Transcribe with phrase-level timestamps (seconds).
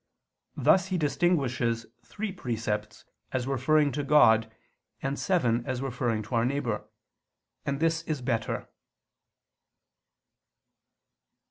[0.57, 4.51] Thus he distinguishes three precepts as referring to God,
[5.03, 6.89] and seven as referring to our neighbor.
[7.67, 8.67] And this is better.